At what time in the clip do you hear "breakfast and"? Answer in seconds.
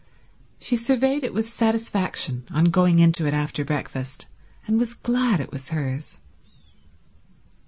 3.63-4.79